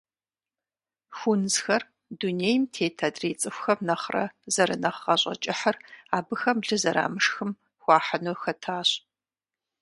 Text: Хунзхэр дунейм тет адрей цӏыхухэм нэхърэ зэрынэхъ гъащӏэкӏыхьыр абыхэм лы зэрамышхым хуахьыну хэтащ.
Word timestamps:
Хунзхэр 1.17 1.83
дунейм 2.19 2.63
тет 2.73 2.97
адрей 3.07 3.35
цӏыхухэм 3.41 3.79
нэхърэ 3.87 4.25
зэрынэхъ 4.53 4.99
гъащӏэкӏыхьыр 5.05 5.75
абыхэм 6.17 6.57
лы 6.67 6.75
зэрамышхым 6.81 7.51
хуахьыну 7.81 8.37
хэтащ. 8.41 8.89